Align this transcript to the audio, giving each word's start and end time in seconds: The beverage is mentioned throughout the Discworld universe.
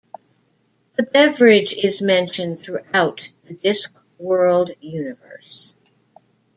The 0.95 1.03
beverage 1.03 1.73
is 1.75 2.01
mentioned 2.01 2.59
throughout 2.59 3.21
the 3.45 3.53
Discworld 3.53 4.71
universe. 4.81 5.75